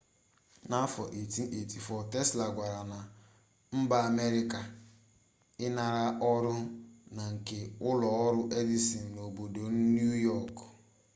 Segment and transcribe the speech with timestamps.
[0.69, 2.99] n'afọ 1884 tesla kwagara na
[3.79, 4.59] mba amerịka
[5.65, 6.53] ịnara ọrụ
[7.15, 10.55] na nke ụlọ ọrụ edison n'obodo niu yọk